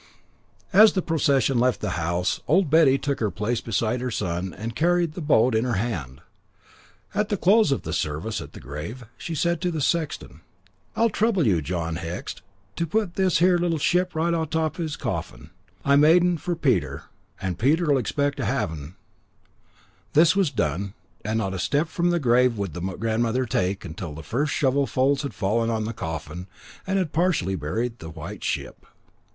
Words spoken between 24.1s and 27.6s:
the first shovelfuls had fallen on the coffin and had partially